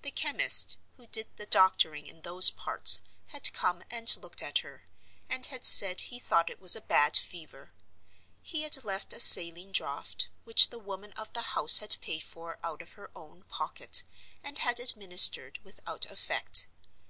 The 0.00 0.10
chemist 0.10 0.78
(who 0.96 1.06
did 1.06 1.36
the 1.36 1.44
doctoring 1.44 2.06
in 2.06 2.22
those 2.22 2.48
parts) 2.50 3.02
had 3.26 3.52
come 3.52 3.82
and 3.90 4.16
looked 4.16 4.40
at 4.42 4.60
her, 4.60 4.86
and 5.28 5.44
had 5.44 5.66
said 5.66 6.00
he 6.00 6.18
thought 6.18 6.48
it 6.48 6.58
was 6.58 6.74
a 6.74 6.80
bad 6.80 7.18
fever. 7.18 7.70
He 8.40 8.62
had 8.62 8.82
left 8.82 9.12
a 9.12 9.20
"saline 9.20 9.70
draught," 9.70 10.28
which 10.44 10.70
the 10.70 10.78
woman 10.78 11.12
of 11.18 11.30
the 11.34 11.42
house 11.52 11.80
had 11.80 11.98
paid 12.00 12.22
for 12.24 12.58
out 12.64 12.80
of 12.80 12.92
her 12.94 13.10
own 13.14 13.42
pocket, 13.42 14.04
and 14.42 14.56
had 14.56 14.80
administered 14.80 15.58
without 15.62 16.06
effect. 16.06 16.68